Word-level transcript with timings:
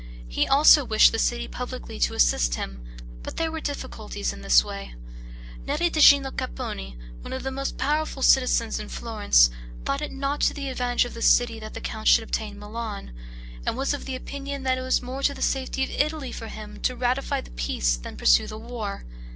He 0.27 0.47
also 0.47 0.83
wished 0.83 1.11
the 1.11 1.19
city 1.19 1.47
publicly 1.47 1.99
to 1.99 2.15
assist 2.15 2.55
him, 2.55 2.83
but 3.21 3.37
there 3.37 3.51
were 3.51 3.59
difficulties 3.61 4.33
in 4.33 4.41
the 4.41 4.63
way. 4.65 4.95
Neri 5.67 5.91
di 5.91 5.99
Gino 5.99 6.31
Capponi, 6.31 6.97
one 7.21 7.31
of 7.33 7.43
the 7.43 7.51
most 7.51 7.77
powerful 7.77 8.23
citizens 8.23 8.79
of 8.79 8.91
Florence, 8.91 9.51
thought 9.85 10.01
it 10.01 10.11
not 10.11 10.41
to 10.41 10.55
the 10.55 10.69
advantage 10.69 11.05
of 11.05 11.13
the 11.13 11.21
city, 11.21 11.59
that 11.59 11.75
the 11.75 11.81
count 11.81 12.07
should 12.07 12.23
obtain 12.23 12.57
Milan; 12.57 13.11
and 13.63 13.77
was 13.77 13.93
of 13.93 14.09
opinion 14.09 14.63
that 14.63 14.79
it 14.79 14.81
would 14.81 14.97
be 14.99 15.05
more 15.05 15.21
to 15.21 15.35
the 15.35 15.41
safety 15.43 15.83
of 15.83 15.91
Italy 15.91 16.31
for 16.31 16.47
him 16.47 16.77
to 16.79 16.95
ratify 16.95 17.39
the 17.41 17.51
peace 17.51 17.95
than 17.95 18.17
pursue 18.17 18.47
the 18.47 18.57
war. 18.57 19.05